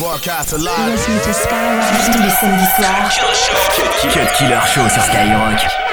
Broadcast 0.00 0.52
live. 0.54 0.92
Listen 0.92 1.20
to 1.20 1.32
Skyrock 1.34 1.84
tous 2.06 2.22
les 2.22 2.30
samedis 2.30 2.64
soirs. 2.74 3.10
Cut 4.10 4.32
Killer 4.32 4.58
Show 4.66 4.88
sur 4.88 5.02
Skyrock. 5.02 5.89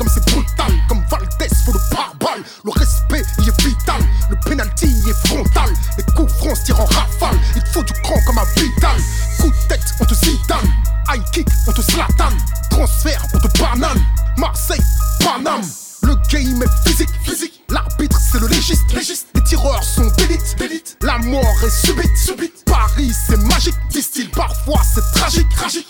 comme 0.00 0.08
c'est 0.08 0.24
brutal, 0.32 0.72
comme 0.88 1.02
Valdez 1.10 1.54
faut 1.66 1.74
le 1.74 1.80
pare-balles. 1.90 2.42
Le 2.64 2.70
respect 2.70 3.22
il 3.38 3.48
est 3.50 3.60
vital, 3.60 4.00
le 4.30 4.36
penalty 4.48 4.86
il 4.86 5.10
est 5.10 5.26
frontal. 5.26 5.68
Les 5.98 6.04
coups 6.14 6.32
francs 6.38 6.56
se 6.56 6.64
tirent 6.64 6.80
en 6.80 6.86
rafale, 6.86 7.38
il 7.54 7.62
te 7.62 7.68
faut 7.68 7.82
du 7.82 7.92
cran 8.02 8.14
comme 8.26 8.38
un 8.38 8.44
vital. 8.56 8.96
Coup 9.38 9.50
de 9.50 9.68
tête 9.68 9.84
on 10.00 10.06
te 10.06 10.14
zidane, 10.14 10.72
high 11.12 11.22
kick 11.32 11.46
on 11.66 11.72
te 11.72 11.82
slatane, 11.82 12.38
transfert 12.70 13.22
on 13.34 13.38
te 13.40 13.58
banane. 13.58 14.02
Marseille, 14.38 14.80
Paname, 15.18 15.60
le 16.02 16.14
game 16.30 16.62
est 16.62 16.88
physique, 16.88 17.10
physique. 17.22 17.62
L'arbitre 17.68 18.18
c'est 18.18 18.40
le 18.40 18.46
légiste, 18.48 18.90
légiste. 18.94 19.26
Les 19.34 19.42
tireurs 19.42 19.84
sont 19.84 20.10
d'élite, 20.16 20.56
d'élite. 20.56 20.96
La 21.02 21.18
mort 21.18 21.44
est 21.62 21.86
subite, 21.86 22.16
subite. 22.16 22.64
Paris 22.64 23.12
c'est 23.26 23.36
magique, 23.36 23.76
disent-ils 23.90 24.30
parfois 24.30 24.80
c'est 24.94 25.04
tragique, 25.12 25.48
tragique. 25.50 25.89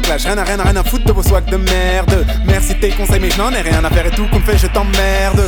rien 0.00 0.38
à 0.38 0.44
rien 0.44 0.58
à 0.58 0.62
rien 0.62 0.76
à 0.76 0.84
foutre 0.84 1.04
de 1.04 1.12
vos 1.12 1.22
swags 1.22 1.44
de 1.46 1.56
merde. 1.56 2.26
Merci 2.46 2.74
tes 2.78 2.90
conseils, 2.90 3.20
mais 3.20 3.30
je 3.30 3.38
n'en 3.38 3.50
ai 3.50 3.60
rien 3.60 3.84
à 3.84 3.90
faire 3.90 4.06
et 4.06 4.10
tout 4.10 4.26
qu'on 4.28 4.40
fait, 4.40 4.56
je 4.56 4.66
t'emmerde. 4.68 5.42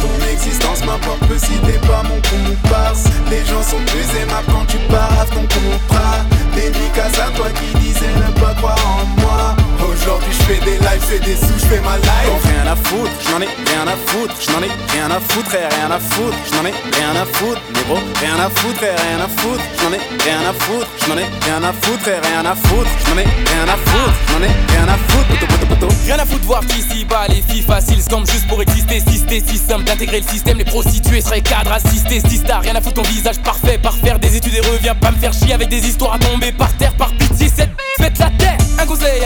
Ton 0.00 0.32
existence 0.32 0.84
m'importe 0.84 1.38
si 1.38 1.52
t'es 1.60 1.78
pas 1.86 2.02
mon 2.02 2.20
comparse 2.20 3.04
Les 3.30 3.44
gens 3.46 3.62
sont 3.62 3.82
plus 3.86 4.20
aimables 4.20 4.46
quand 4.48 4.66
tu 4.68 4.76
pars 4.90 5.26
ton 5.30 5.40
contrat 5.40 6.18
Dédicace 6.54 7.18
à 7.18 7.30
toi 7.34 7.46
qui 7.50 7.78
disais 7.78 8.12
ne 8.16 8.40
pas 8.40 8.54
croire 8.54 8.78
en 8.86 9.20
moi 9.20 9.65
Aujourd'hui 9.86 10.32
je 10.32 10.42
fais 10.44 10.60
des 10.64 10.78
lives, 10.78 11.00
fais 11.00 11.18
des 11.20 11.36
sous, 11.36 11.58
je 11.58 11.66
fais 11.66 11.80
ma 11.80 11.96
life 11.98 12.30
oh, 12.30 12.38
Rien 12.44 12.72
à 12.72 12.76
foutre, 12.76 13.12
j'en 13.30 13.40
ai 13.40 13.46
rien 13.46 13.86
à 13.86 13.96
foutre 14.06 14.34
J'en 14.48 14.62
ai 14.62 14.70
rien 14.92 15.10
à 15.10 15.20
foutre 15.20 15.54
et 15.54 15.74
rien 15.74 15.90
à 15.90 16.00
foutre 16.00 16.36
J'en 16.52 16.64
ai 16.66 16.72
rien 16.72 17.14
à 17.22 17.24
foutre, 17.24 17.60
négro 17.74 17.98
Rien 18.20 18.38
à 18.38 18.50
foutre 18.50 18.82
et 18.82 18.94
rien 18.94 19.20
à 19.24 19.28
foutre 19.28 19.64
J'en 19.82 19.92
ai 19.92 20.00
rien 20.24 20.40
à 20.48 20.52
foutre 20.52 20.88
J'en 21.06 21.16
ai 21.16 21.24
rien 21.44 21.62
à 21.62 21.72
foutre 21.72 22.08
et 22.08 22.20
rien 22.28 22.44
à 22.44 22.54
foutre 22.54 22.90
J'en 23.06 23.18
ai 23.18 23.24
rien 23.24 23.66
à 23.68 23.76
foutre 23.76 24.14
J'en 24.32 24.42
ai 24.42 24.50
rien 24.74 24.88
à 24.88 24.98
foutre 25.08 25.28
poto, 25.28 25.46
poto, 25.46 25.66
poto. 25.66 25.88
Rien 26.04 26.18
à 26.18 26.26
foutre 26.26 26.44
voir 26.44 26.60
qu'ici 26.66 27.04
bas 27.04 27.26
les 27.28 27.42
filles 27.42 27.62
faciles 27.62 28.02
comme 28.10 28.26
juste 28.26 28.46
pour 28.48 28.60
exister 28.62 29.02
Si 29.06 29.18
c'était 29.18 29.42
si 29.46 29.58
simple 29.58 29.84
d'intégrer 29.84 30.20
le 30.20 30.26
système 30.26 30.58
Les 30.58 30.64
prostituées 30.64 31.20
seraient 31.20 31.42
cadres 31.42 31.72
assistés 31.72 32.20
Si 32.28 32.40
t'as 32.42 32.58
rien 32.58 32.74
à 32.74 32.80
foutre 32.80 33.02
ton 33.02 33.08
visage 33.08 33.38
parfait 33.40 33.78
Par 33.78 33.94
faire 33.94 34.18
des 34.18 34.36
études 34.36 34.54
et 34.54 34.60
reviens 34.60 34.94
pas 34.94 35.10
me 35.10 35.16
faire 35.16 35.32
chier 35.32 35.52
avec 35.52 35.68
des 35.68 35.86
histoires 35.86 36.14
à 36.14 36.18
tomber 36.18 36.52
par 36.52 36.72
terre 36.74 36.94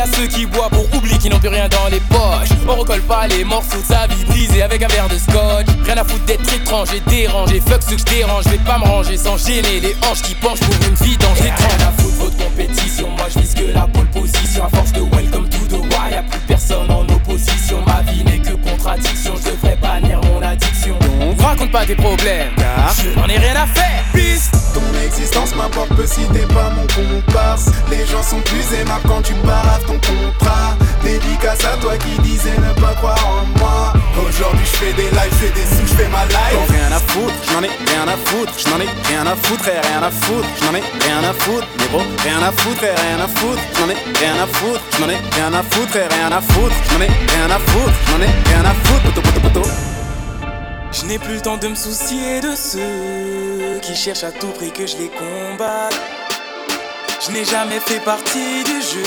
à 0.01 0.07
ceux 0.07 0.27
qui 0.27 0.47
boivent 0.47 0.71
pour 0.71 0.87
oublier 0.95 1.19
qu'ils 1.19 1.31
n'ont 1.31 1.39
plus 1.39 1.49
rien 1.49 1.69
dans 1.69 1.89
les 1.91 2.01
poches. 2.01 2.49
On 2.67 2.75
recolle 2.75 3.03
pas 3.03 3.27
les 3.27 3.45
morceaux 3.45 3.81
de 3.81 3.85
sa 3.85 4.07
vie 4.07 4.25
brisée 4.25 4.63
avec 4.63 4.83
un 4.83 4.89
verre 4.89 5.09
de 5.09 5.19
scotch. 5.19 5.67
Rien 5.85 5.97
à 5.99 6.05
foutre 6.05 6.25
d'être 6.25 6.55
étrange 6.55 6.89
et 6.95 7.01
dérangé. 7.11 7.61
Fuck 7.61 7.83
ce 7.83 7.91
que 7.91 7.99
je 7.99 8.05
dérange, 8.05 8.45
je 8.45 8.51
vais 8.51 8.59
pas 8.59 8.79
me 8.79 8.85
ranger 8.85 9.17
sans 9.17 9.37
gêner 9.37 9.81
les 9.81 9.95
hanches 10.09 10.23
qui 10.23 10.35
penchent 10.35 10.61
pour 10.61 10.75
une 10.87 10.95
vie 10.95 11.17
dans 11.19 11.33
Rien 11.35 11.55
à 11.55 11.93
foutre 12.01 12.17
votre 12.17 12.37
compétition, 12.37 13.09
moi 13.11 13.27
je 13.35 13.41
vise 13.41 13.55
que 13.55 13.73
la 13.75 13.87
pole 13.87 14.07
position. 14.07 14.65
À 14.65 14.69
force 14.77 14.93
de 14.93 15.01
welcome 15.01 15.49
to 15.49 15.59
the 15.69 15.81
wire, 15.81 16.11
y'a 16.11 16.23
plus 16.23 16.41
personne 16.41 16.91
en 16.91 17.03
opposition. 17.03 17.83
Ma 17.87 18.01
vie 18.11 18.25
n'est 18.25 18.39
que 18.39 18.55
contradiction, 18.55 19.35
je 19.37 19.51
devrais 19.51 19.77
bannir 19.77 20.21
mon 20.23 20.41
addiction. 20.41 20.97
Donc 21.21 21.41
raconte 21.41 21.73
pas 21.73 21.85
tes 21.85 21.97
problèmes, 21.97 22.53
car 22.57 22.95
je 23.05 23.19
n'en 23.19 23.27
ai 23.27 23.39
rien 23.39 23.55
à 23.55 23.67
faire. 23.67 24.05
Piste 24.15 24.60
Ton 25.11 25.17
existence 25.17 25.55
m'importe 25.57 25.89
peu 25.97 26.07
si 26.07 26.21
t'es 26.33 26.47
pas 26.55 26.71
mon 26.71 26.87
comparse. 26.87 27.67
Les 27.91 28.07
gens 28.07 28.23
sont 28.23 28.41
plus 28.41 28.79
aimables 28.79 29.03
quand 29.09 29.23
tu 29.23 29.35
baraves 29.45 29.85
ton 29.85 29.95
contrat. 29.95 30.77
Dédicace 31.03 31.65
à 31.65 31.77
toi 31.79 31.97
qui 31.97 32.21
disais 32.23 32.53
ne 32.57 32.81
pas 32.81 32.95
croire 32.95 33.19
en 33.27 33.59
moi. 33.59 33.93
Aujourd'hui 34.29 34.65
je 34.65 34.77
fais 34.77 34.93
des 34.93 35.11
lives, 35.11 35.33
je 35.33 35.47
fais 35.47 35.53
des 35.53 35.67
sous, 35.67 35.87
je 35.87 35.95
fais 35.95 36.09
ma 36.09 36.25
life. 36.27 36.55
J'en 36.55 36.75
rien 36.75 36.93
à 36.93 37.01
foutre, 37.01 37.35
j'en 37.51 37.63
ai 37.63 37.71
rien 37.91 38.07
à 38.07 38.17
foutre, 38.25 38.53
j'en 38.65 38.81
ai 38.81 38.89
rien 39.09 39.27
à 39.27 39.37
foutre, 39.37 39.69
et 39.69 39.81
rien 39.89 40.03
à 40.03 40.11
foutre, 40.11 40.49
j'en 40.63 40.75
ai 40.75 40.83
rien 41.05 41.29
à 41.29 41.33
foutre, 41.33 41.67
gros, 41.91 42.03
rien 42.23 42.43
à 42.43 42.53
foutre, 42.53 42.85
et 42.85 42.95
rien 42.95 43.25
à 43.25 43.29
foutre, 43.29 43.63
j'en 43.79 43.89
ai 43.91 43.97
rien 44.19 44.37
à 44.43 44.47
foutre, 44.47 44.81
j'en 44.99 45.09
ai 45.09 45.19
rien 45.35 45.53
à 45.55 45.63
foutre, 45.63 45.97
et 45.97 46.07
rien 46.07 46.31
à 46.31 46.41
foutre, 46.41 46.77
j'en 46.91 47.01
ai 47.01 47.09
rien 47.09 47.51
à 47.51 47.59
foutre, 47.59 47.95
j'en 48.11 48.21
ai 48.23 48.31
rien 48.47 48.65
à 48.65 48.75
foutre, 48.85 49.03
poto 49.03 49.21
poto 49.23 49.41
poto. 49.41 49.69
Je 50.93 51.05
n'ai 51.07 51.19
plus 51.19 51.35
le 51.35 51.41
temps 51.41 51.57
de 51.57 51.69
me 51.69 51.75
soucier 51.75 52.41
de 52.41 52.55
ceux 52.57 53.50
qui 53.91 53.97
cherchent 53.97 54.25
à 54.25 54.31
tout 54.31 54.53
prix 54.59 54.71
que 54.71 54.87
je 54.87 54.97
les 54.99 55.09
combatte. 55.09 55.99
Je 57.27 57.33
n'ai 57.33 57.45
jamais 57.45 57.81
fait 57.81 58.01
partie 58.01 58.63
du 58.65 58.81
jeu, 58.81 59.03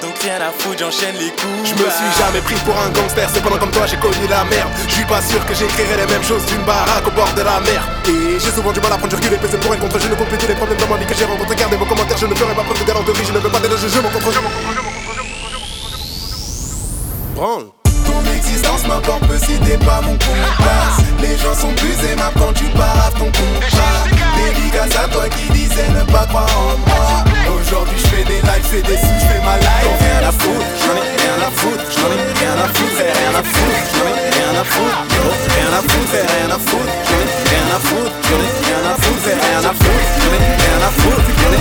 donc 0.00 0.16
rien 0.22 0.40
à 0.40 0.52
foutre, 0.52 0.78
j'enchaîne 0.78 1.16
les 1.16 1.30
coups. 1.30 1.64
Je 1.64 1.74
me 1.74 1.88
suis 1.90 2.12
jamais 2.20 2.40
pris 2.40 2.54
pour 2.66 2.76
un 2.78 2.90
gangster, 2.90 3.28
c'est 3.32 3.42
pendant 3.42 3.58
comme 3.58 3.70
toi 3.70 3.86
j'ai 3.86 3.96
connu 3.96 4.26
la 4.28 4.44
merde. 4.44 4.68
Je 4.86 4.94
suis 4.94 5.04
pas 5.04 5.22
sûr 5.22 5.44
que 5.46 5.54
j'écrirais 5.54 5.96
les 5.96 6.06
mêmes 6.12 6.22
choses 6.22 6.44
d'une 6.46 6.62
baraque 6.64 7.06
au 7.06 7.10
bord 7.12 7.32
de 7.34 7.42
la 7.42 7.60
mer. 7.60 7.88
Et 8.06 8.38
j'ai 8.38 8.50
souvent 8.50 8.72
du 8.72 8.80
mal 8.80 8.92
à 8.92 8.98
prendre 8.98 9.08
du 9.08 9.16
recul 9.16 9.32
et 9.32 9.58
pour 9.58 9.74
et 9.74 9.78
contre. 9.78 9.98
Je 9.98 10.08
ne 10.08 10.14
compte 10.14 10.28
plus 10.28 10.38
tous 10.38 10.48
les 10.48 10.54
problèmes 10.54 10.78
dans 10.78 10.88
ma 10.88 10.96
vie 10.96 11.06
que 11.06 11.14
j'ai 11.14 11.24
rencontrés. 11.24 11.56
Gardez 11.56 11.76
vos 11.76 11.86
commentaires, 11.86 12.18
je 12.18 12.26
ne 12.26 12.34
ferai 12.34 12.54
pas 12.54 12.62
preuve 12.62 12.80
de 12.80 12.84
galanterie. 12.84 13.24
Je 13.24 13.32
ne 13.32 13.38
veux 13.38 13.50
pas 13.50 13.60
déloger, 13.60 13.88
je 13.88 14.00
m'en 14.00 14.10
contre. 14.10 14.32
Je 14.32 14.40
m'en 14.40 14.50
contre, 14.50 14.68
contre. 17.34 17.77
Existence 18.38 18.86
m'importe 18.86 19.26
peu 19.26 19.36
si 19.36 19.58
t'es 19.66 19.76
pas 19.78 20.00
mon 20.00 20.14
comparse 20.14 21.02
Les 21.20 21.36
gens 21.38 21.54
sont 21.58 21.74
plus 21.74 21.98
aimables 22.06 22.38
quand 22.38 22.52
tu 22.54 22.66
pars 22.70 23.10
ton 23.18 23.26
contrat 23.26 23.98
Dédicace 24.38 24.94
à 24.94 25.08
toi 25.08 25.28
qui 25.28 25.50
disais 25.50 25.88
ne 25.90 26.04
pas 26.12 26.24
croire 26.26 26.46
en 26.46 26.78
moi 26.86 27.24
Aujourd'hui 27.58 27.98
je 27.98 28.06
fais 28.06 28.22
des 28.22 28.38
lives, 28.38 28.62
fais 28.62 28.82
des 28.82 28.94
sous, 28.94 29.18
je 29.18 29.26
fais 29.26 29.42
ma 29.42 29.58
life 29.58 29.82
J'en 29.82 29.98
ai 29.98 30.06
rien 30.06 30.28
à 30.28 30.30
foutre, 30.30 30.66
j'en 30.78 30.94
ai 30.94 31.10
rien 31.18 31.36
à 31.42 31.50
foutre 31.50 31.84
J'en 31.90 32.10
ai 32.14 32.30
rien 32.38 32.54
à 32.62 32.68
foutre, 32.70 33.00
et 33.02 33.10
rien 33.10 33.34
à 33.34 33.42
foutre 33.42 33.90
J'en 33.90 34.06
ai 34.06 34.30
rien 34.30 34.54
à 34.54 34.64
foutre, 34.70 35.42
rien 35.58 35.70
à 35.74 35.82
foutre, 35.82 36.14
et 36.14 36.26
rien 36.30 36.50
à 36.54 36.60
foutre 36.62 36.94
J'en 37.10 37.18
ai 37.18 37.42
rien 37.42 37.66
à 37.74 37.80
foutre, 37.82 38.14
j'en 38.22 38.38
ai 38.38 38.54
rien 38.54 38.86
à 38.86 39.02
foutre, 39.02 39.26
et 39.26 39.34
rien 39.34 39.62
à 39.66 39.74
foutre 39.74 40.14
J'en 40.22 40.30
ai 40.30 40.54
rien 40.62 40.78
à 40.86 40.92
foutre, 40.94 41.26
j'en 41.42 41.50
ai 41.50 41.57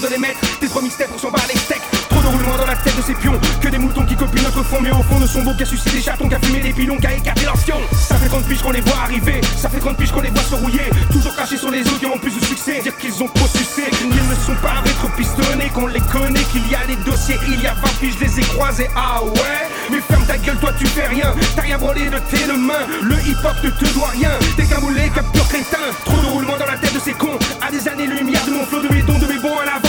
les 0.00 0.08
de 0.08 0.12
les 0.12 0.18
mettre, 0.18 0.40
tes 0.58 0.68
trois 0.68 0.82
mixtapes 0.82 1.10
on 1.14 1.18
s'en 1.18 1.30
bat 1.30 1.38
les 1.48 1.58
steaks. 1.58 1.80
Trop 2.10 2.20
de 2.20 2.26
roulements 2.26 2.56
dans 2.58 2.66
la 2.66 2.76
tête 2.76 2.96
de 2.96 3.02
ces 3.02 3.14
pions, 3.14 3.38
que 3.60 3.68
des 3.68 3.78
moutons 3.78 4.04
qui 4.04 4.14
copient 4.14 4.42
notre 4.42 4.62
fond 4.62 4.78
Mais 4.80 4.90
au 4.90 5.02
fond 5.02 5.18
de 5.18 5.26
son 5.26 5.42
beau 5.42 5.52
qu'à 5.54 5.64
sucer 5.64 5.90
des 5.90 6.02
chatons, 6.02 6.28
qu'à 6.28 6.38
fumer 6.38 6.60
des 6.60 6.72
pilons, 6.72 6.98
qu'à 6.98 7.12
écarter 7.14 7.44
leur 7.44 7.56
fion 7.58 7.76
Ça 7.92 8.16
fait 8.16 8.28
30 8.28 8.44
piges 8.44 8.62
qu'on 8.62 8.72
les 8.72 8.80
voit 8.80 8.98
arriver, 9.04 9.40
ça 9.56 9.68
fait 9.68 9.78
30 9.80 9.96
piges 9.96 10.12
qu'on 10.12 10.20
les 10.20 10.30
voit 10.30 10.42
se 10.42 10.54
rouiller. 10.54 10.90
Toujours 11.10 11.34
crachés 11.34 11.56
sur 11.56 11.70
les 11.70 11.80
autres 11.80 11.98
qui 11.98 12.06
ont 12.06 12.18
plus 12.18 12.34
de 12.34 12.44
succès, 12.44 12.80
dire 12.82 12.96
qu'ils 12.96 13.22
ont 13.22 13.28
trop 13.28 13.46
sucé 13.48 13.84
Qu'ils 13.90 14.08
ne 14.08 14.34
sont 14.46 14.60
pas. 14.62 14.82
Rétro-pistonnés, 14.84 15.70
qu'on 15.70 15.86
les 15.86 16.00
connaît, 16.00 16.44
qu'il 16.52 16.68
y 16.68 16.74
a 16.74 16.86
des 16.86 16.96
dossiers 16.96 17.38
Il 17.48 17.60
y 17.60 17.66
a 17.66 17.74
20 17.74 17.88
piges, 18.00 18.14
je 18.18 18.24
les 18.24 18.40
ai 18.40 18.42
croisés, 18.42 18.90
ah 18.96 19.22
ouais? 19.22 19.68
Mais 19.90 20.00
ferme 20.00 20.24
ta 20.26 20.36
gueule, 20.36 20.56
toi 20.56 20.72
tu 20.78 20.86
fais 20.86 21.06
rien, 21.06 21.32
t'as 21.54 21.62
rien 21.62 21.78
branlé 21.78 22.10
de 22.10 22.18
tes 22.30 22.46
mains. 22.46 22.86
Le 23.02 23.14
hip-hop 23.28 23.56
ne 23.62 23.70
te 23.70 23.94
doit 23.94 24.08
rien, 24.08 24.30
t'es 24.56 24.64
qu'un 24.64 24.80
boulet, 24.80 25.10
pur 25.32 25.48
crétin. 25.48 25.78
Trop 26.04 26.20
de 26.20 26.26
roulements 26.26 26.58
dans 26.58 26.66
la 26.66 26.76
tête 26.76 26.94
de 26.94 27.00
ces 27.00 27.12
cons, 27.12 27.38
à 27.66 27.70
des 27.70 27.86
années-lumière 27.88 28.44
de 28.46 28.50
mon 28.50 28.64
flot, 28.66 28.80
de 28.80 28.92
mes 28.92 29.02
dons, 29.02 29.18
de 29.18 29.26
mes 29.26 29.38
bons 29.38 29.58
à 29.58 29.64
l'avant, 29.64 29.85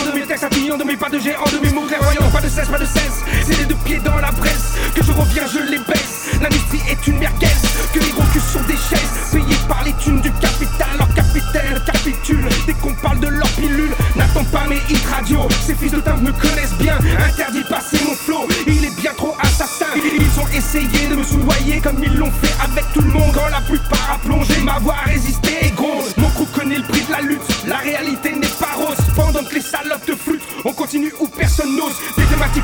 de 0.78 0.84
mes 0.84 0.84
textes 0.84 0.84
à 0.84 0.84
pignon, 0.84 0.84
de 0.84 0.84
mes 0.84 0.98
pas 0.98 1.10
de 1.10 1.20
géant, 1.20 1.44
de 1.52 1.66
mes 1.66 1.74
mots 1.74 1.88
clairvoyants 1.88 2.30
Pas 2.32 2.42
de 2.42 2.50
cesse, 2.50 2.68
pas 2.68 2.78
de 2.78 2.86
cesse, 2.86 3.24
c'est 3.46 3.58
les 3.58 3.66
deux 3.66 3.78
pieds 3.86 4.00
dans 4.00 4.18
la 4.18 4.32
presse 4.32 4.76
Que 4.96 5.04
je 5.04 5.12
reviens, 5.12 5.44
je 5.48 5.60
les 5.72 5.80
baisse, 5.80 6.40
l'industrie 6.42 6.82
est 6.90 7.08
une 7.08 7.20
merguez 7.20 7.48
Que 7.94 8.00
les 8.00 8.12
gros 8.12 8.24
sont 8.54 8.64
des 8.68 8.78
chaises, 8.78 9.32
payés 9.32 9.58
par 9.68 9.84
les 9.84 9.94
thunes 9.94 10.22
du 10.22 10.32
capital 10.34 10.90
Leur 10.98 11.14
capitaine 11.14 11.82
capitule, 11.86 12.50
dès 12.66 12.74
qu'on 12.74 12.94
parle 12.94 13.20
de 13.20 13.28
leur 13.28 13.50
pilule 13.50 13.92
N'attends 14.16 14.46
pas 14.46 14.68
mes 14.68 14.82
hits 14.90 15.06
radio, 15.12 15.48
ces 15.66 15.76
fils 15.76 15.92
de 15.92 16.00
timbre 16.00 16.24
me 16.24 16.32
connaissent 16.32 16.78
bien 16.80 16.98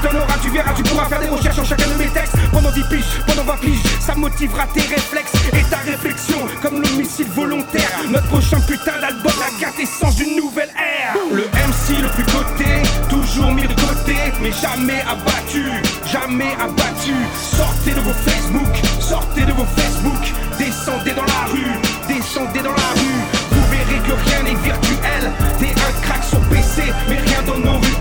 t'en 0.04 0.18
auras, 0.18 0.38
tu 0.42 0.50
verras, 0.50 0.74
tu 0.74 0.84
pourras 0.84 1.06
faire 1.06 1.20
des 1.20 1.30
recherches 1.30 1.60
en 1.60 1.64
chacun 1.64 1.88
de 1.88 1.96
mes 1.96 2.08
textes. 2.08 2.36
Pendant 2.52 2.72
10 2.72 2.84
piges, 2.90 3.22
pendant 3.26 3.44
20 3.44 3.58
piges, 3.58 3.84
ça 4.00 4.16
motivera 4.16 4.68
tes 4.74 4.82
réflexes 4.82 5.34
Et 5.54 5.64
ta 5.70 5.78
réflexion, 5.78 6.38
comme 6.62 6.82
l'homicide 6.82 7.30
volontaire. 7.30 7.90
Notre 8.10 8.28
prochain 8.28 8.60
putain 8.62 9.00
d'album, 9.00 9.32
la 9.40 9.66
quintessence 9.66 10.16
d'une 10.16 10.36
nouvelle 10.36 10.72
ère. 10.76 11.16
Le 11.32 11.44
MC 11.44 12.02
le 12.02 12.10
plus 12.10 12.26
coté, 12.26 12.84
toujours 13.10 13.52
mis 13.52 13.64
de 13.64 13.74
côté 13.74 14.16
Mais 14.42 14.52
jamais 14.52 15.02
abattu, 15.08 15.64
jamais 16.06 16.54
abattu. 16.60 17.14
Sortez 17.42 17.92
de 17.92 18.02
vos 18.02 18.14
Facebook, 18.14 18.76
sortez 19.00 19.42
de 19.42 19.52
vos 19.54 19.66
Facebook 19.76 20.34
Descendez 20.58 21.14
dans 21.14 21.26
la 21.26 21.52
rue, 21.52 21.72
descendez 22.08 22.60
dans 22.60 22.76
la 22.76 22.92
rue. 22.96 23.22
Vous 23.52 23.66
verrez 23.72 24.00
que 24.08 24.30
rien 24.30 24.44
n'est 24.44 24.60
virtuel 24.62 25.32
T'es 25.60 25.72
un 25.72 26.02
crack 26.02 26.24
sur 26.24 26.40
PC, 26.50 26.84
mais 27.10 27.18
rien 27.18 27.42
dans 27.48 27.58
nos 27.58 27.80
ruelles 27.80 27.93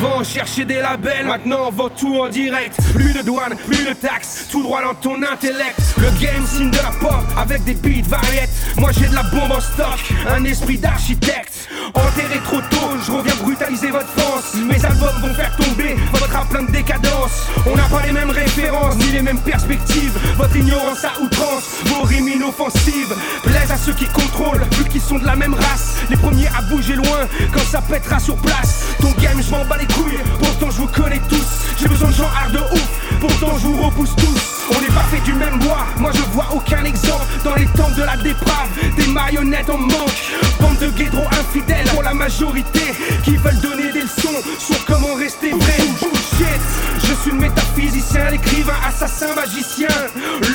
avant, 0.00 0.24
chercher 0.24 0.64
des 0.64 0.80
labels, 0.80 1.26
maintenant 1.26 1.70
on 1.76 1.88
tout 1.88 2.16
en 2.16 2.28
direct. 2.28 2.76
Plus 2.94 3.12
de 3.12 3.22
douane, 3.22 3.54
plus 3.66 3.84
de 3.84 3.92
taxes, 3.92 4.46
tout 4.50 4.62
droit 4.62 4.82
dans 4.82 4.94
ton 4.94 5.22
intellect. 5.22 5.78
Le 5.98 6.10
game 6.20 6.46
signe 6.46 6.70
de 6.70 6.76
la 6.76 6.90
pop 7.00 7.22
avec 7.36 7.64
des 7.64 7.74
beats 7.74 8.08
variettes. 8.08 8.50
Moi 8.76 8.90
j'ai 8.92 9.08
de 9.08 9.14
la 9.14 9.22
bombe 9.24 9.52
en 9.52 9.60
stock, 9.60 10.00
un 10.28 10.44
esprit 10.44 10.78
d'architecte. 10.78 11.68
Enterré 11.94 12.38
trop 12.44 12.60
tôt, 12.70 12.96
je 13.04 13.12
reviens 13.12 13.34
brutaliser 13.42 13.88
votre 13.88 14.08
France. 14.08 14.54
Mes 14.54 14.84
albums 14.84 15.20
vont 15.22 15.34
faire 15.34 15.54
tomber 15.56 15.96
plein 16.44 16.62
de 16.62 16.70
décadence. 16.70 17.48
On 17.66 17.76
n'a 17.76 17.84
pas 17.84 18.02
les 18.06 18.12
mêmes 18.12 18.30
références, 18.30 18.96
ni 18.96 19.12
les 19.12 19.22
mêmes 19.22 19.40
perspectives. 19.40 20.18
Votre 20.36 20.56
ignorance 20.56 21.04
à 21.04 21.20
outrance, 21.20 21.64
vos 21.86 22.02
rimes 22.02 22.28
inoffensives 22.28 23.14
plaisent 23.42 23.70
à 23.70 23.76
ceux 23.76 23.92
qui 23.92 24.06
contrôlent, 24.06 24.64
vu 24.78 24.84
qu'ils 24.88 25.00
sont 25.00 25.18
de 25.18 25.26
la 25.26 25.36
même 25.36 25.54
race. 25.54 25.96
Les 26.08 26.16
premiers 26.16 26.48
à 26.48 26.62
bouger 26.62 26.94
loin 26.94 27.26
quand 27.52 27.64
ça 27.70 27.80
pètera 27.80 28.18
sur 28.18 28.36
place. 28.36 28.84
Ton 29.00 29.10
game, 29.20 29.40
je 29.42 29.50
m'en 29.50 29.64
bats 29.64 29.78
les 29.78 29.86
couilles, 29.86 30.18
pourtant 30.38 30.70
je 30.70 30.76
vous 30.78 30.88
connais 30.88 31.20
tous. 31.28 31.46
J'ai 31.78 31.88
besoin 31.88 32.10
de 32.10 32.14
gens 32.14 32.28
hard 32.28 32.52
de 32.52 32.58
ouf, 32.58 32.88
pourtant 33.20 33.58
je 33.58 33.66
vous 33.66 33.82
repousse 33.82 34.14
tous. 34.16 34.60
On 34.76 34.80
n'est 34.80 34.88
pas 34.88 35.04
fait 35.10 35.20
du 35.24 35.32
même 35.32 35.58
bois, 35.58 35.86
moi 35.98 36.10
je 36.14 36.22
vois 36.32 36.46
aucun 36.54 36.84
exemple 36.84 37.24
dans 37.44 37.54
les 37.54 37.66
temples 37.66 37.96
de 37.96 38.02
la 38.02 38.16
déprave. 38.16 38.68
Des 38.96 39.06
marionnettes 39.06 39.70
en 39.70 39.78
manque, 39.78 40.32
bande 40.60 40.78
de 40.78 40.88
guédros 40.90 41.26
infidèles 41.26 41.86
pour 41.88 42.02
la 42.02 42.14
majorité 42.14 42.94
qui 43.24 43.36
veulent 43.36 43.60
donner 43.60 43.92
des 43.92 44.02
leçons 44.02 44.39
magicien, 49.50 49.88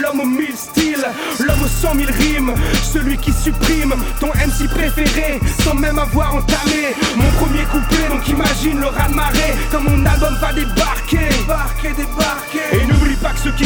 l'homme 0.01 0.21
aux 0.21 0.25
mille 0.25 0.55
styles, 0.55 1.05
l'homme 1.39 1.63
aux 1.63 1.67
cent 1.67 1.93
mille 1.95 2.11
rimes, 2.11 2.53
celui 2.93 3.17
qui 3.17 3.31
supprime 3.33 3.93
ton 4.19 4.27
MC 4.27 4.69
préféré 4.69 5.39
sans 5.63 5.73
même 5.73 5.99
avoir 5.99 6.35
entamé 6.35 6.95
mon 7.15 7.29
premier 7.31 7.63
couplet. 7.65 8.07
Donc 8.09 8.27
imagine 8.27 8.79
le 8.79 8.87
raz-de-marée 8.87 9.55
quand 9.71 9.81
mon 9.81 10.05
album 10.05 10.35
va 10.39 10.53
débarquer, 10.53 11.29
débarquer, 11.39 11.89
débarquer. 11.89 12.59
Et 12.73 12.85
n'oublie 12.85 13.15
pas 13.15 13.31
que 13.31 13.39
ceux 13.39 13.51
qui 13.51 13.65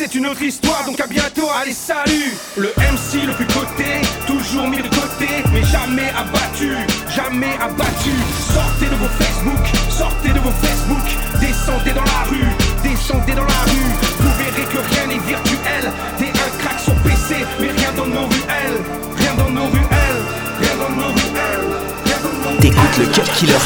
c'est 0.00 0.14
une 0.14 0.26
autre 0.26 0.42
histoire, 0.42 0.82
donc 0.86 0.98
à 0.98 1.06
bientôt, 1.06 1.46
allez 1.60 1.74
salut. 1.74 2.32
Le 2.56 2.68
MC 2.68 3.26
le 3.26 3.34
plus 3.34 3.46
coté, 3.46 4.00
toujours 4.26 4.66
mis 4.66 4.78
de 4.78 4.88
côté, 4.88 5.28
mais 5.52 5.62
jamais 5.62 6.10
abattu, 6.16 6.72
jamais 7.14 7.52
abattu. 7.60 8.10
Sortez 8.54 8.86
de 8.86 8.96
vos 8.96 9.08
Facebook, 9.18 9.66
sortez 9.90 10.30
de 10.30 10.38
vos 10.38 10.52
Facebook, 10.52 11.04
descendez 11.38 11.92
dans 11.92 12.09
Killer. 23.40 23.56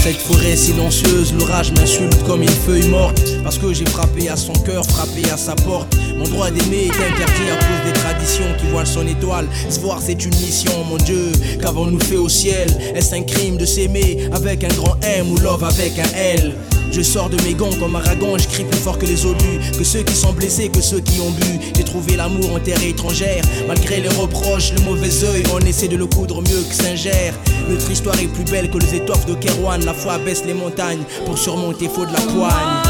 Cette 0.00 0.18
forêt 0.18 0.54
silencieuse, 0.54 1.34
l'orage 1.34 1.72
m'insulte 1.72 2.22
comme 2.24 2.42
une 2.42 2.48
feuille 2.48 2.86
morte. 2.86 3.20
Parce 3.42 3.58
que 3.58 3.72
j'ai 3.74 3.84
frappé 3.84 4.28
à 4.28 4.36
son 4.36 4.52
cœur, 4.52 4.86
frappé 4.86 5.28
à 5.32 5.36
sa 5.36 5.56
porte. 5.56 5.92
Mon 6.16 6.28
droit 6.28 6.48
d'aimer 6.52 6.84
est 6.84 6.90
interdit 6.90 7.50
à 7.50 7.56
cause 7.56 7.84
des 7.84 7.92
traditions 7.92 8.44
qui 8.60 8.66
voilent 8.68 8.86
son 8.86 9.04
étoile. 9.08 9.48
Se 9.68 9.80
voir, 9.80 9.98
c'est 10.00 10.24
une 10.24 10.36
mission, 10.36 10.84
mon 10.88 10.98
Dieu. 10.98 11.32
Qu'avons-nous 11.60 11.98
fait 11.98 12.16
au 12.16 12.28
ciel? 12.28 12.68
Est-ce 12.94 13.12
un 13.12 13.22
crime 13.22 13.56
de 13.56 13.66
s'aimer 13.66 14.28
avec 14.32 14.62
un 14.62 14.74
grand 14.74 14.96
M 15.02 15.32
ou 15.32 15.38
love 15.38 15.64
avec 15.64 15.98
un 15.98 16.16
L? 16.16 16.54
Je 16.92 17.02
sors 17.02 17.28
de 17.28 17.36
mes 17.42 17.54
gants 17.54 17.74
comme 17.80 17.96
Aragon, 17.96 18.38
je 18.38 18.46
crie 18.46 18.64
plus 18.64 18.78
fort 18.78 18.96
que 18.96 19.06
les 19.06 19.26
obus, 19.26 19.58
que 19.76 19.82
ceux 19.82 20.04
qui 20.04 20.14
sont 20.14 20.32
blessés, 20.32 20.68
que 20.68 20.80
ceux 20.80 21.00
qui 21.00 21.20
ont 21.20 21.32
bu. 21.32 21.58
J'ai 21.76 21.82
trouvé 21.82 22.14
l'amour 22.16 22.54
en 22.54 22.60
terre 22.60 22.82
étrangère, 22.82 23.42
malgré 23.66 24.00
les 24.00 24.08
reproches, 24.08 24.72
le 24.72 24.82
mauvais 24.82 25.24
œil, 25.24 25.42
on 25.52 25.58
essaie 25.66 25.88
de 25.88 25.96
le 25.96 26.06
coudre 26.06 26.40
mieux 26.42 26.62
que 26.68 26.74
Saint-Ger. 26.74 27.32
Notre 27.68 27.90
histoire 27.90 28.18
est 28.20 28.28
plus 28.28 28.44
belle 28.44 28.70
que 28.70 28.78
les 28.78 28.94
étoffes 28.94 29.26
de 29.26 29.34
Kerouan, 29.34 29.78
la 29.84 29.92
foi 29.92 30.18
baisse 30.18 30.44
les 30.44 30.54
montagnes 30.54 31.02
pour 31.24 31.36
surmonter 31.36 31.88
faux 31.88 32.06
de 32.06 32.12
la 32.12 32.20
poigne. 32.20 32.82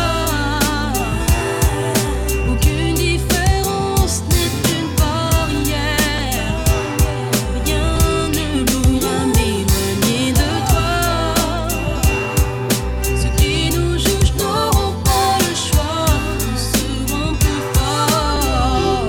Aucune 2.52 2.94
différence 2.94 4.22
n'est 4.28 4.52
une 4.76 4.88
barrière. 4.98 6.54
Rien 7.64 8.28
ne 8.28 8.64
pourra 8.64 9.16
m'éloigner 9.34 10.32
de 10.32 10.48
toi. 10.68 10.92
Ceux 13.02 13.32
qui 13.42 13.56
nous 13.74 13.94
jugent 13.98 14.34
n'auront 14.38 14.94
pas 15.02 15.38
le 15.40 15.54
choix. 15.54 16.06
Nous 16.40 16.58
serons 17.08 17.32
plus 17.40 17.62
forts. 17.74 19.08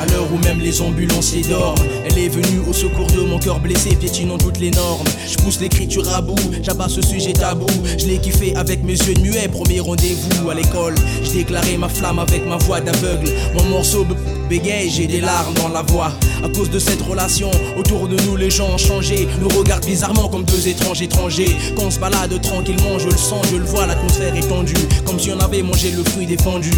À 0.00 0.02
l'heure 0.06 0.28
où 0.32 0.38
même 0.44 0.60
les 0.60 0.80
ambulanciers 0.80 1.42
dorment, 1.42 1.82
elle 1.82 1.93
est 2.24 2.28
venue 2.28 2.60
au 2.68 2.72
secours 2.72 3.06
de 3.08 3.20
mon 3.20 3.38
cœur 3.38 3.60
blessé, 3.60 3.94
piétinant 3.94 4.38
toutes 4.38 4.58
les 4.58 4.70
normes. 4.70 5.06
Je 5.26 5.36
pousse 5.36 5.60
l'écriture 5.60 6.08
à 6.14 6.22
bout, 6.22 6.38
j'abats 6.62 6.88
ce 6.88 7.02
sujet 7.02 7.32
tabou. 7.32 7.66
Je 7.98 8.06
l'ai 8.06 8.18
kiffé 8.18 8.54
avec 8.56 8.82
mes 8.82 8.94
yeux 8.94 9.14
de 9.14 9.20
muet, 9.20 9.48
premier 9.48 9.80
rendez-vous 9.80 10.48
à 10.48 10.54
l'école. 10.54 10.94
Je 11.22 11.32
déclarais 11.32 11.76
ma 11.76 11.88
flamme 11.88 12.18
avec 12.18 12.46
ma 12.46 12.56
voix 12.56 12.80
d'aveugle. 12.80 13.30
Mon 13.54 13.64
morceau 13.64 14.06
bégaye, 14.48 14.88
j'ai 14.88 15.06
des 15.06 15.20
larmes 15.20 15.54
dans 15.54 15.68
la 15.68 15.82
voix. 15.82 16.12
À 16.42 16.48
cause 16.48 16.70
de 16.70 16.78
cette 16.78 17.02
relation, 17.02 17.50
autour 17.78 18.08
de 18.08 18.16
nous 18.22 18.36
les 18.36 18.50
gens 18.50 18.70
ont 18.72 18.78
changé. 18.78 19.28
Nous 19.40 19.48
regardent 19.48 19.86
bizarrement 19.86 20.28
comme 20.28 20.44
deux 20.44 20.68
étranges 20.68 21.02
étrangers. 21.02 21.54
Quand 21.76 21.84
on 21.84 21.90
se 21.90 21.98
balade 21.98 22.40
tranquillement, 22.40 22.98
je 22.98 23.06
le 23.06 23.16
sens, 23.16 23.44
je 23.50 23.56
le 23.56 23.64
vois, 23.64 23.86
l'atmosphère 23.86 24.34
est 24.34 24.48
tendue. 24.48 24.74
Comme 25.04 25.18
si 25.18 25.30
on 25.30 25.40
avait 25.40 25.62
mangé 25.62 25.90
le 25.90 26.02
fruit 26.04 26.26
défendu. 26.26 26.70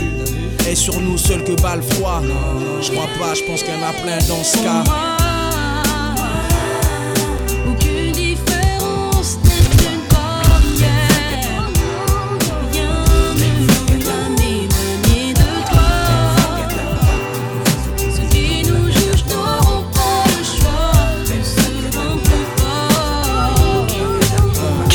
Et 0.68 0.74
sur 0.74 1.00
nous 1.00 1.16
seul 1.16 1.44
que 1.44 1.52
bat 1.62 1.76
le 1.76 1.82
froid. 1.82 2.20
Je 2.82 2.90
crois 2.90 3.08
pas, 3.20 3.34
je 3.34 3.44
pense 3.44 3.62
qu'il 3.62 3.72
y 3.72 3.76
en 3.76 3.88
a 3.88 3.92
plein 3.92 4.18
dans 4.26 4.42
ce 4.42 4.58
cas. 4.58 5.15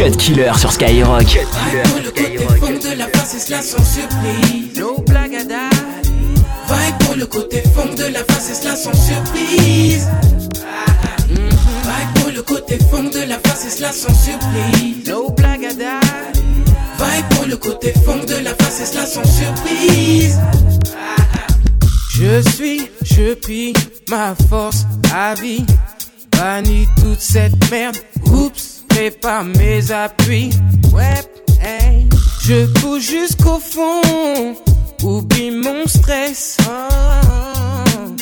Cut 0.02 0.18
Killer 0.18 0.52
sur 0.58 0.72
Skyrock. 0.72 1.38
Pour 1.84 2.00
le 2.00 2.10
côté 2.10 2.38
fond 2.60 2.72
de 2.72 2.98
la 2.98 3.08
face, 3.08 3.36
et 3.36 3.40
cela 3.40 3.62
sans 3.62 3.84
surprise. 3.84 4.80
No 4.80 5.00
blague 5.08 5.36
à 5.36 5.44
date. 5.44 6.08
Vague 6.68 6.98
pour 7.02 7.16
le 7.16 7.28
côté 7.28 7.62
fond 7.76 7.94
de 7.94 8.12
la 8.12 8.24
face, 8.24 8.50
et 8.50 8.56
cela 8.56 8.76
sans 8.76 8.96
surprise. 8.96 10.08
Vague 11.84 12.14
pour 12.16 12.32
le 12.32 12.42
côté 12.42 12.80
fond 12.90 13.04
de 13.04 13.30
la 13.30 13.38
face, 13.46 13.66
et 13.68 13.70
cela 13.70 13.92
sans 13.92 14.12
surprise. 14.16 15.08
No. 15.08 15.36
Vague 16.98 17.36
pour 17.36 17.46
le 17.46 17.58
côté 17.58 17.94
fond 18.04 18.26
de 18.26 18.44
la 18.44 18.56
face, 18.56 18.82
et 18.82 18.86
cela 18.86 19.06
sans 19.06 19.24
surprise. 19.24 20.40
Je 22.10 22.42
suis, 22.50 22.90
je 23.04 23.36
prie 23.36 23.74
ma 24.10 24.34
force 24.50 24.88
à 25.14 25.36
vie. 25.36 25.64
Bannis 26.32 26.88
toute 27.00 27.22
cette 27.22 27.70
merde. 27.70 27.98
Oups, 28.32 28.81
prépare 28.96 29.44
mes 29.46 29.92
appuis. 29.92 30.50
Ouais, 30.94 31.14
hey. 31.62 32.08
Je 32.44 32.66
pousse 32.80 33.04
jusqu'au 33.10 33.60
fond. 33.60 34.56
Oublie 35.04 35.52
mon 35.52 35.86
stress. 35.88 36.58
Oh. 36.68 38.16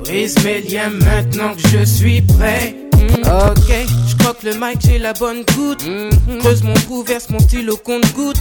Brise 0.00 0.36
mes 0.44 0.60
liens 0.62 0.90
maintenant 0.90 1.54
que 1.54 1.68
je 1.68 1.84
suis 1.84 2.22
prêt. 2.22 2.74
Mm, 2.94 3.22
Ok, 3.50 3.72
je 4.08 4.16
croque 4.16 4.42
le 4.42 4.52
mic, 4.54 4.78
j'ai 4.80 4.98
la 4.98 5.12
bonne 5.14 5.42
goutte. 5.56 5.84
Mm, 5.86 6.38
Creuse 6.40 6.62
mon 6.62 6.74
trou, 6.74 7.02
verse 7.02 7.28
mon 7.30 7.38
stylo 7.38 7.76
compte 7.76 8.10
goutte. 8.14 8.40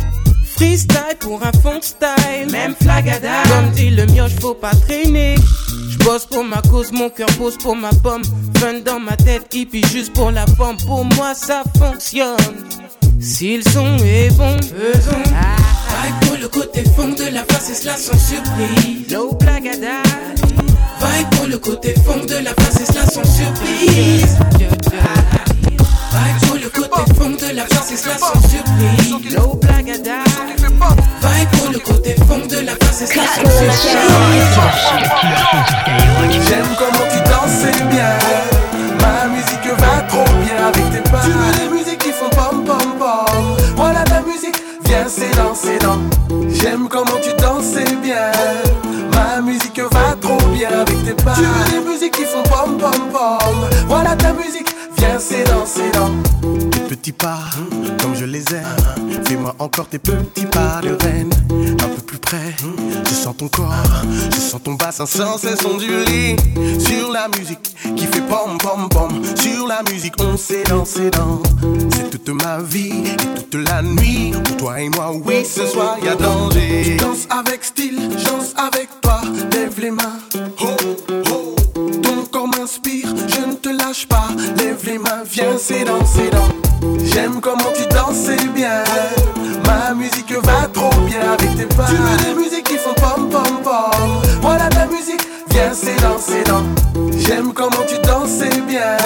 Freestyle 0.56 1.18
pour 1.20 1.42
un 1.44 1.52
fond 1.64 1.80
style, 1.82 2.52
même 2.52 2.76
flagada. 2.82 3.44
Comme 3.50 3.72
dit 3.72 3.90
le 3.90 4.06
mioche, 4.08 4.36
faut 4.40 4.54
pas 4.54 4.72
traîner. 4.88 5.36
Je 5.90 5.98
bosse 6.06 6.26
pour 6.26 6.44
ma 6.44 6.62
cause, 6.62 6.92
mon 6.92 7.10
cœur 7.10 7.28
pose 7.38 7.58
pour 7.58 7.76
ma 7.76 7.90
pomme. 7.90 8.22
Fun 8.64 8.80
dans 8.86 9.00
ma 9.02 9.18
tête, 9.18 9.54
hippie 9.54 9.86
juste 9.92 10.14
pour 10.14 10.32
la 10.32 10.46
forme. 10.48 10.78
Pour 10.88 11.04
moi, 11.04 11.34
ça 11.36 11.64
fonctionne. 11.78 12.38
Si 13.20 13.58
le 13.58 13.64
son 13.64 13.98
est 14.06 14.30
bon, 14.38 14.56
faisons. 14.56 15.24
Vague 15.26 16.26
pour 16.26 16.38
le 16.38 16.48
côté 16.48 16.82
fond 16.96 17.10
de 17.10 17.26
la 17.34 17.44
face, 17.44 17.72
et 17.72 17.74
cela 17.74 17.98
sans 17.98 18.18
surprise. 18.18 19.12
No 19.12 19.34
blagada. 19.34 20.02
Vague 20.98 21.30
pour 21.32 21.48
le 21.48 21.58
côté 21.58 21.94
fond 22.06 22.26
de 22.26 22.36
la 22.36 22.54
face, 22.54 22.80
et 22.80 22.86
cela 22.86 23.06
sans 23.06 23.26
surprise. 23.26 24.38
Vague 26.14 26.40
pour 26.48 26.56
le 26.56 26.70
côté 26.70 27.14
fond 27.18 27.32
de 27.32 27.54
la 27.54 27.66
face, 27.66 27.92
et 27.92 27.98
cela 27.98 28.18
sans 28.18 28.40
surprise. 28.48 29.36
No 29.36 29.56
blagada. 29.56 30.24
Pour 31.52 31.70
le 31.70 31.80
côté 31.80 32.16
fond 32.30 32.40
de 32.48 32.66
la 32.66 32.76
face, 32.78 33.02
et 33.02 33.08
cela 33.08 33.24
sans 33.28 33.42
surprise. 33.52 34.54
J'aime 36.48 36.76
comment 36.78 37.06
tu 37.12 37.20
danses, 37.30 37.58
c'est 37.62 37.90
bien. 37.90 38.53
Pas. 51.16 51.34
Tu 51.36 51.42
veux 51.42 51.82
des 51.82 51.90
musiques 51.90 52.14
qui 52.14 52.24
font 52.26 52.44
pom 52.44 52.78
pom 52.78 53.10
pom. 53.12 53.70
Voilà 53.88 54.16
ta 54.16 54.34
musique, 54.34 54.70
viens 54.98 55.20
c'est 55.20 55.44
dans, 55.46 55.66
c'est 55.66 55.92
dans. 55.92 56.12
Tes 56.70 56.80
petits 56.80 57.12
pas, 57.12 57.40
comme 58.02 58.16
je 58.16 58.26
les 58.26 58.44
aime. 58.54 59.24
Fais-moi 59.26 59.56
encore 59.60 59.88
tes 59.88 60.00
petits 60.00 60.46
pas 60.46 60.82
de 60.82 60.98
reine. 61.04 61.32
Un 61.52 61.88
peu 61.96 62.02
plus 62.02 62.18
près, 62.18 62.56
je 63.06 63.14
sens 63.14 63.36
ton 63.38 63.48
corps. 63.48 63.74
Je 64.32 64.40
sens 64.40 64.62
ton 64.64 64.74
bassin 64.74 65.06
sans 65.06 65.38
cesse 65.38 65.64
onduler. 65.66 66.36
Sur 66.80 67.12
la 67.12 67.28
musique 67.38 67.76
qui 67.96 68.06
fait 68.06 68.22
pom 68.22 68.58
pom 68.58 68.90
pom. 68.90 69.22
Sur 69.36 69.68
la 69.68 69.82
musique, 69.92 70.14
on 70.20 70.38
s'est 70.38 70.64
dansé 70.64 71.10
dans. 71.12 71.42
C'est 71.92 72.10
toute 72.10 72.30
ma 72.30 72.60
vie 72.60 73.04
et 73.06 73.16
toute 73.16 73.68
la 73.68 73.82
nuit. 73.82 74.32
Pour 74.44 74.58
toi 74.58 74.82
et 74.82 74.90
moi, 74.90 75.12
oui, 75.26 75.46
ce 75.46 75.66
soir 75.66 75.98
y 76.04 76.08
a 76.08 76.16
danger. 76.16 76.84
Je 76.84 76.98
danse 76.98 77.28
avec 77.30 77.64
style, 77.64 78.10
je 78.18 78.26
danse 78.26 78.54
avec 78.58 78.90
toi. 79.02 79.22
Lève 79.52 79.80
les 79.80 79.92
mains. 79.92 80.20
Oh. 81.32 81.56
Ton 81.76 82.26
corps 82.30 82.48
m'inspire, 82.48 83.08
je 83.28 83.50
ne 83.50 83.54
te 83.54 83.70
lâche 83.70 84.06
pas. 84.08 84.28
Lève 84.58 84.82
les 84.86 84.98
mains, 84.98 85.24
viens, 85.30 85.58
c'est 85.58 85.86
dans, 85.86 86.06
c'est 86.06 86.30
dans. 86.30 86.50
J'aime 87.06 87.40
comment 87.40 87.72
tu 87.74 87.86
danses, 87.88 88.26
c'est 88.26 88.48
bien. 88.54 88.84
Ma 89.66 89.94
musique 89.94 90.34
va 90.44 90.68
trop 90.74 90.90
bien 91.06 91.22
avec 91.32 91.56
tes 91.56 91.76
pas. 91.76 91.86
Tu 91.88 91.96
veux 91.96 92.18
des 92.18 92.42
musiques 92.42 92.66
qui 92.66 92.78
font 92.78 92.94
pom 92.96 93.30
pom 93.30 93.62
pom. 93.64 94.22
Voilà 94.42 94.68
ta 94.70 94.86
musique, 94.88 95.26
viens, 95.50 95.74
c'est 95.74 95.96
dans, 96.02 96.18
c'est 96.20 96.44
dans. 96.44 96.64
J'aime 97.18 97.54
comment 97.54 97.84
tu 97.88 97.96
danses, 98.06 98.32
c'est 98.40 98.62
bien. 98.66 98.98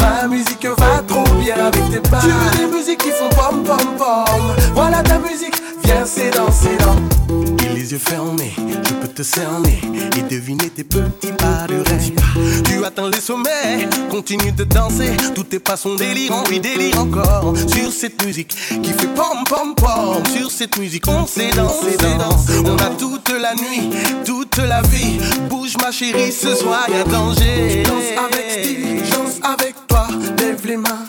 Ma 0.00 0.26
musique 0.26 0.66
va 0.66 1.02
trop 1.06 1.24
bien 1.38 1.56
avec 1.66 1.90
tes 1.90 2.08
pas. 2.08 2.20
Tu 2.20 2.28
veux 2.28 2.66
des 2.66 2.74
musiques 2.74 3.02
qui 3.02 3.10
font 3.10 3.28
pom 3.28 3.62
pom 3.62 3.96
pom. 3.98 4.54
Voilà 4.74 5.02
ta 5.02 5.18
musique, 5.18 5.60
viens, 5.84 6.04
c'est 6.06 6.30
dans, 6.30 6.46
dans. 6.46 7.63
Les 7.84 7.92
yeux 7.92 7.98
fermés, 7.98 8.54
je 8.56 8.94
peux 8.94 9.08
te 9.08 9.22
cerner 9.22 9.78
et 10.16 10.22
deviner 10.22 10.70
tes 10.70 10.84
petits 10.84 11.32
pas 11.36 11.66
de 11.68 11.74
rêve. 11.74 12.62
Tu 12.64 12.82
atteins 12.82 13.10
les 13.10 13.20
sommets, 13.20 13.86
continue 14.08 14.52
de 14.52 14.64
danser, 14.64 15.14
tous 15.34 15.42
tes 15.42 15.58
pas 15.58 15.76
sont 15.76 15.94
délirants, 15.94 16.44
oui 16.48 16.60
délire 16.60 16.98
encore. 16.98 17.52
Sur 17.68 17.92
cette 17.92 18.24
musique 18.24 18.56
qui 18.82 18.90
fait 18.90 19.14
pom 19.14 19.44
pom 19.46 19.74
pom, 19.74 20.24
sur 20.34 20.50
cette 20.50 20.78
musique 20.78 21.06
on 21.08 21.26
sait 21.26 21.50
danser, 21.50 21.98
danse. 22.18 22.46
On 22.64 22.76
a 22.76 22.88
toute 22.96 23.28
la 23.28 23.54
nuit, 23.54 23.90
toute 24.24 24.56
la 24.56 24.80
vie. 24.80 25.18
Bouge 25.50 25.76
ma 25.82 25.92
chérie, 25.92 26.32
ce 26.32 26.54
soir 26.54 26.86
y 26.88 26.94
a 26.94 27.04
danger. 27.04 27.82
Danse 27.82 28.24
avec 28.24 28.50
style, 28.50 29.02
danse 29.10 29.40
avec 29.42 29.74
toi, 29.88 30.08
lève 30.38 30.66
les 30.66 30.78
mains. 30.78 31.04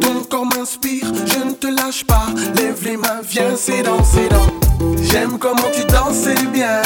Ton 0.00 0.20
corps 0.30 0.46
m'inspire, 0.46 1.04
je 1.26 1.44
ne 1.44 1.52
te 1.52 1.66
lâche 1.66 2.04
pas. 2.04 2.28
Lève 2.54 2.82
les 2.82 2.96
mains, 2.96 3.20
viens, 3.28 3.54
c'est 3.56 3.82
danser 3.82 4.30
dans. 4.30 4.65
J'aime 5.16 5.38
comment 5.38 5.70
tu 5.72 5.82
danses, 5.86 6.28
bien. 6.52 6.82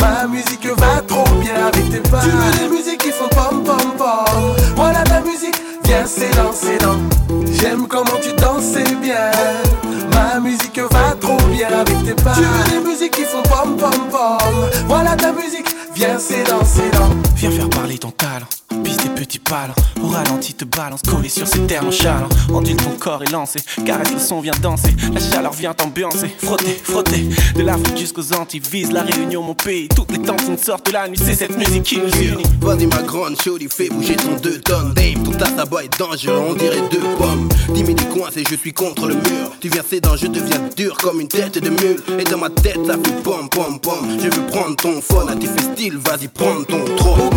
Ma 0.00 0.26
musique 0.26 0.66
va 0.78 1.02
trop 1.06 1.28
bien 1.42 1.66
avec 1.66 1.90
tes 1.90 2.00
pas. 2.08 2.20
Tu 2.22 2.30
veux 2.30 2.52
des 2.58 2.74
musiques 2.74 3.02
qui 3.02 3.10
font 3.10 3.28
pom 3.28 3.62
pom 3.62 3.92
pom. 3.98 4.56
Voilà 4.74 5.04
ta 5.04 5.20
musique, 5.20 5.60
viens, 5.84 6.06
c'est 6.06 6.34
danser 6.34 6.78
dans. 6.78 6.96
J'aime 7.52 7.86
comment 7.86 8.18
tu 8.22 8.32
danses, 8.40 8.64
c'est 8.72 8.98
bien. 9.02 9.30
Ma 10.14 10.40
musique 10.40 10.78
va 10.78 11.14
trop 11.20 11.36
bien 11.50 11.68
avec 11.68 12.02
tes 12.06 12.14
pas. 12.22 12.32
Tu 12.32 12.40
veux 12.40 12.80
des 12.80 12.88
musiques 12.88 13.12
qui 13.12 13.24
font 13.24 13.42
pom 13.42 13.76
pom 13.76 14.08
pom. 14.10 14.70
Voilà 14.88 15.14
ta 15.14 15.32
musique, 15.32 15.68
viens, 15.94 16.18
c'est 16.18 16.44
dans. 16.44 16.62
Viens 17.36 17.50
faire 17.50 17.68
parler 17.68 17.98
ton 17.98 18.12
talent. 18.12 18.46
Tes 19.02 19.08
petits 19.08 19.40
palins, 19.40 19.74
au 20.00 20.06
ralenti 20.06 20.54
te 20.54 20.64
balance, 20.64 21.02
collé 21.02 21.28
sur 21.28 21.48
ces 21.48 21.60
terres 21.66 21.82
nonchalant. 21.82 22.28
Ondule 22.52 22.76
ton 22.76 22.96
corps 22.98 23.22
et 23.22 23.30
lancé, 23.32 23.58
caresse 23.84 24.12
le 24.12 24.20
son, 24.20 24.40
vient 24.40 24.52
danser. 24.62 24.94
La 25.12 25.20
chaleur 25.20 25.52
vient 25.52 25.74
t'ambiancer, 25.74 26.28
frotter, 26.38 26.80
frotter. 26.84 27.28
De 27.56 27.62
l'Afrique 27.62 27.98
jusqu'aux 27.98 28.32
Antilles, 28.32 28.62
vise 28.70 28.92
la 28.92 29.02
réunion, 29.02 29.42
mon 29.42 29.54
pays. 29.54 29.88
Toutes 29.88 30.12
les 30.12 30.20
tensions 30.20 30.56
sortent 30.56 30.86
de 30.86 30.92
la 30.92 31.08
nuit, 31.08 31.18
c'est 31.18 31.34
cette 31.34 31.56
musique 31.58 31.82
qui 31.82 31.98
nous 31.98 32.12
unit. 32.22 32.44
Vas-y 32.60 32.86
ma 32.86 33.02
grande 33.02 33.40
chaude, 33.42 33.62
fais 33.70 33.88
bouger 33.88 34.16
ton 34.16 34.36
deux 34.36 34.60
tonnes 34.60 34.92
Dave, 34.94 35.22
ton 35.24 35.32
tas 35.32 35.60
à 35.60 35.64
bois 35.64 35.84
est 35.84 35.98
dangereux, 35.98 36.42
on 36.50 36.54
dirait 36.54 36.82
deux 36.90 37.00
pommes 37.18 37.48
Timide 37.74 38.00
et 38.00 38.18
coincé, 38.18 38.44
je 38.48 38.56
suis 38.56 38.72
contre 38.72 39.06
le 39.06 39.14
mur 39.14 39.52
Tu 39.60 39.68
viens 39.68 39.82
cédant, 39.88 40.16
je 40.16 40.26
deviens 40.26 40.60
dur 40.76 40.96
comme 40.96 41.20
une 41.20 41.28
tête 41.28 41.58
de 41.58 41.70
mule 41.70 42.02
Et 42.18 42.24
dans 42.24 42.38
ma 42.38 42.50
tête 42.50 42.78
ça 42.86 42.94
fait 42.94 43.22
pom 43.22 43.48
pom 43.48 43.78
pom 43.80 44.18
Je 44.18 44.28
veux 44.28 44.46
prendre 44.46 44.76
ton 44.76 45.00
phone, 45.00 45.28
à 45.28 45.36
tes 45.36 45.46
fait 45.46 45.74
style, 45.74 45.98
vas-y 45.98 46.28
prends 46.28 46.62
ton 46.64 46.84
trône 46.96 47.30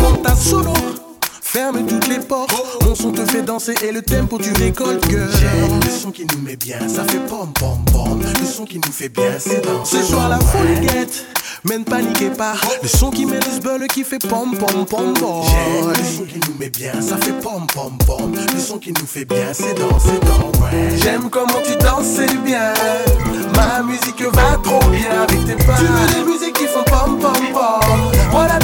Ferme 1.56 1.86
toutes 1.86 2.08
les 2.08 2.18
portes, 2.18 2.52
mon 2.84 2.94
son 2.94 3.12
te 3.12 3.24
fait 3.24 3.40
danser 3.40 3.72
et 3.82 3.90
le 3.90 4.02
tempo 4.02 4.36
tu 4.36 4.52
récoltes 4.52 5.08
girl 5.08 5.26
le 5.82 5.90
son 5.90 6.10
qui 6.10 6.26
nous 6.26 6.42
met 6.42 6.54
bien, 6.54 6.86
ça 6.86 7.02
fait 7.04 7.18
pom 7.20 7.50
pom 7.54 7.82
pom 7.90 8.20
Le 8.20 8.46
son 8.46 8.66
qui 8.66 8.78
nous 8.78 8.92
fait 8.92 9.08
bien, 9.08 9.38
c'est 9.38 9.64
danser 9.64 9.96
Ce 9.96 10.02
soir 10.02 10.28
la 10.28 10.38
folie 10.38 10.78
guette, 10.80 11.24
mais 11.64 11.78
ne 11.78 11.84
paniquez 11.84 12.28
pas. 12.28 12.56
Le 12.82 12.88
son 12.88 13.10
qui 13.10 13.24
met 13.24 13.40
le 13.40 13.50
sbeul 13.50 13.86
qui 13.88 14.04
fait 14.04 14.18
pom 14.18 14.54
pom 14.54 14.84
pom 14.84 15.14
pom. 15.14 15.44
Le 15.88 16.04
son 16.04 16.24
qui 16.24 16.38
nous 16.46 16.58
met 16.60 16.68
bien, 16.68 16.92
ça 17.00 17.16
fait 17.16 17.32
pom 17.40 17.66
pom 17.72 17.96
pom 18.06 18.34
Le 18.34 18.60
son 18.60 18.76
qui 18.76 18.92
nous 18.92 19.06
fait 19.06 19.24
bien, 19.24 19.54
c'est 19.54 19.72
dans 19.78 19.86
ouais. 19.86 20.94
J'aime 20.98 21.30
comment 21.30 21.62
tu 21.64 21.74
danses, 21.76 22.16
c'est 22.16 22.36
bien. 22.44 22.74
Ma 23.54 23.82
musique 23.82 24.20
va 24.20 24.58
trop 24.62 24.90
bien 24.90 25.22
avec 25.22 25.46
tes 25.46 25.64
pas. 25.64 25.78
Tu 25.78 25.84
veux 25.86 26.22
des 26.22 26.30
musiques 26.30 26.52
qui 26.54 26.66
font 26.66 26.84
pom 26.84 27.18
pom 27.18 27.32
pom. 27.54 28.12
Voilà 28.30 28.58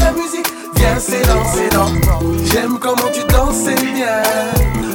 c'est 1.02 1.72
dans. 1.74 1.88
J'aime 2.44 2.78
comment 2.78 3.10
tu 3.12 3.24
danses, 3.32 3.56
c'est 3.64 3.80
bien. 3.92 4.22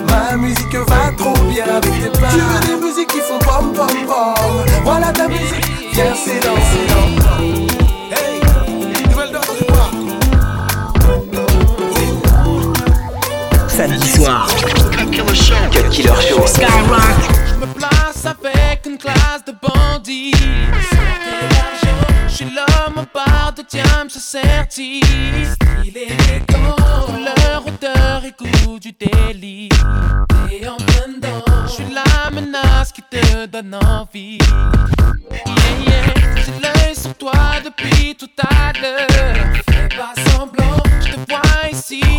Ma 0.09 0.37
musique 0.37 0.75
va 0.75 1.11
trop 1.17 1.33
bien 1.49 1.65
avec 1.65 1.91
tes 2.01 2.19
pas. 2.19 2.29
Tu 2.29 2.39
veux 2.39 2.77
des 2.77 2.85
musiques 2.85 3.07
qui 3.09 3.19
font 3.19 3.39
pom 3.39 3.73
pom 3.73 3.87
pom. 4.05 4.65
Voilà 4.83 5.11
ta 5.11 5.27
musique. 5.27 5.65
Viens, 5.93 6.13
c'est 6.15 6.39
danser 6.39 6.87
dans. 6.89 7.26
Hey, 7.26 7.26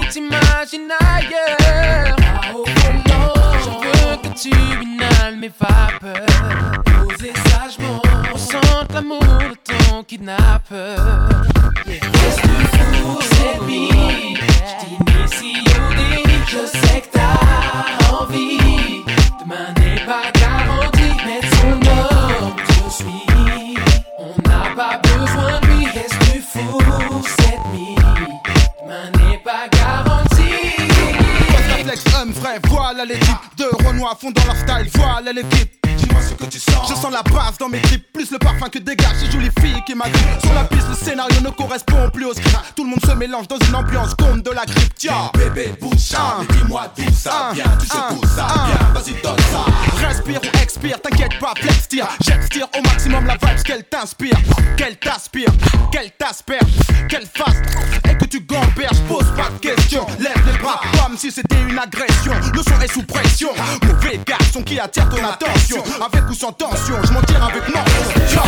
t'imagines 0.08 0.90
ailleurs. 1.00 2.16
Volant, 2.52 3.34
je 3.62 3.70
veux 3.86 4.16
que 4.22 4.28
tu 4.40 4.50
inhales 4.82 5.36
mes 5.38 5.52
vapeurs. 5.60 6.82
Posez 6.84 7.32
sagement, 7.50 8.00
ressente 8.32 8.92
l'amour 8.92 9.20
de 9.20 9.56
ton 9.64 10.02
kidnappeur. 10.04 10.98
Yeah. 11.86 12.00
C'est 13.30 13.54
lui. 13.66 13.88
Je 14.34 14.72
t'initie 14.80 15.62
au 15.76 15.94
délit, 15.94 16.42
je 16.46 16.62
sais 16.66 17.00
que 17.02 17.08
t'as 17.12 18.14
envie. 18.14 19.04
Demain 19.40 19.68
n'est 19.78 20.04
pas 20.04 20.26
garanti, 20.40 20.77
vrai, 32.48 32.60
voilà 32.68 33.04
l'équipe 33.04 33.36
de 33.56 33.64
Renoir 33.86 34.16
fond 34.18 34.30
dans 34.30 34.44
leur 34.44 34.56
style, 34.56 34.90
voilà 34.94 35.32
l'équipe. 35.32 35.72
Dis-moi 35.96 36.20
ce 36.22 36.34
que 36.34 36.44
tu 36.44 36.58
sens. 36.58 36.88
Je 36.88 36.94
sens 36.94 37.12
la 37.12 37.22
base 37.22 37.58
dans 37.58 37.68
mes 37.68 37.80
clips, 37.80 38.12
plus 38.12 38.30
le 38.30 38.38
parfum 38.38 38.68
que 38.68 38.78
dégage 38.78 39.16
ces 39.20 39.30
jolies 39.30 39.50
filles 39.60 39.82
qui 39.86 39.94
m'agrippent. 39.94 40.40
Sur 40.42 40.54
la 40.54 40.64
piste, 40.64 40.88
le 40.88 40.94
scénario 40.94 41.40
ne 41.40 41.50
correspond 41.50 42.08
plus 42.10 42.24
au 42.24 42.32
script. 42.32 42.56
Tout 42.76 42.84
le 42.84 42.90
monde 42.90 43.04
se 43.04 43.12
mélange 43.12 43.48
dans 43.48 43.58
une 43.58 43.74
ambiance 43.74 44.14
comme 44.14 44.40
de 44.42 44.50
la 44.50 44.64
grippe. 44.64 44.94
Tiens, 44.94 45.30
Bébé, 45.34 45.74
bouge 45.80 45.96
dis-moi 45.96 46.92
d'où 46.96 47.12
ça 47.12 47.50
vient. 47.52 47.64
Tu 47.80 47.86
sais 47.86 47.98
d'où 48.10 48.26
ça. 48.28 48.46
Vas-y, 48.94 49.20
donne 49.22 49.36
ça. 49.50 50.06
respire 50.06 50.40
ou 50.42 50.62
expire, 50.62 51.00
t'inquiète 51.00 51.38
pas, 51.40 51.54
flex 51.56 51.88
tire. 51.88 52.08
J'extire 52.20 52.68
au 52.78 52.82
maximum 52.82 53.26
la 53.26 53.34
vibe 53.34 53.62
qu'elle 53.64 53.84
t'inspire, 53.84 54.36
qu'elle 54.76 54.96
t'aspire, 54.96 55.50
qu'elle 55.90 56.10
t'asperge, 56.12 56.72
qu'elle 57.08 57.26
fasse 57.26 57.56
tu 58.28 58.40
gamberges. 58.40 59.00
Pose 59.08 59.26
pas 59.36 59.50
de 59.50 59.58
questions, 59.58 60.06
lève 60.18 60.42
les 60.46 60.58
bras 60.58 60.80
comme 60.92 61.16
si 61.16 61.30
c'était 61.30 61.60
une 61.68 61.78
agression. 61.78 62.32
Le 62.54 62.62
son 62.62 62.80
est 62.80 62.92
sous 62.92 63.02
pression, 63.02 63.50
mauvais 63.82 64.20
garçon 64.26 64.62
qui 64.62 64.78
attire 64.78 65.08
ton 65.08 65.24
attention. 65.24 65.82
Avec 66.04 66.28
ou 66.28 66.34
sans 66.34 66.52
tension, 66.52 66.96
je 67.04 67.12
m'en 67.12 67.22
tire 67.22 67.44
avec 67.44 67.62
mention. 67.68 68.42